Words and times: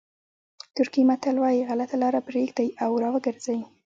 ترکي 0.75 1.01
متل 1.09 1.35
وایي 1.39 1.61
غلطه 1.69 1.95
لاره 2.03 2.21
پرېږدئ 2.27 2.67
او 2.83 2.91
را 3.01 3.09
وګرځئ. 3.15 3.59